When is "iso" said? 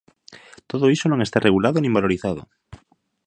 0.95-1.05